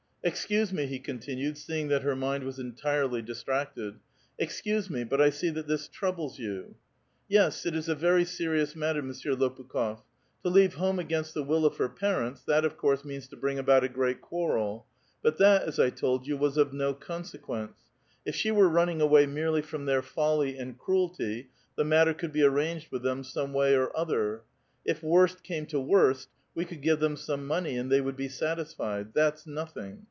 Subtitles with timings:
[0.23, 3.95] ^^ Excuse me," he continued, seeing that her mind was entirely distracted.
[4.17, 6.73] *' Excuse me, but 1 see that this trou bles vou." *•'
[7.27, 10.03] Yes, it is a very serious matter, Monsieur Lopukh6f.
[10.43, 13.57] To leave home against the will of her parents; that of course means to bring
[13.57, 14.85] about a great quarrel.
[15.23, 17.79] But that, as I told you, was of no consequence.
[18.23, 22.43] If she were running away merely from their folly and cruelty, the matter could be
[22.43, 24.43] arranged with them some way or other;
[24.85, 28.29] if worst came to woret, we could give them some money, and they would be
[28.29, 29.15] satisfied.
[29.15, 29.97] That's nothing.